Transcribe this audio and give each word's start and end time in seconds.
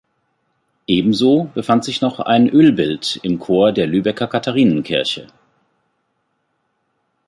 Ebenso 0.87 1.51
befand 1.53 1.83
sich 1.85 2.01
noch 2.01 2.19
ein 2.19 2.49
Ölbild 2.49 3.19
im 3.21 3.37
Chor 3.37 3.71
der 3.71 3.85
Lübecker 3.85 4.25
Katharinenkirche. 4.25 5.27